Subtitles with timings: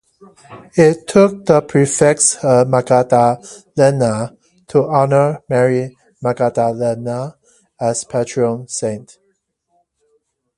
[0.73, 4.35] It took the prefix of Magdalena
[4.69, 7.33] to honor Mary Magdalene,
[7.79, 9.19] as patron saint.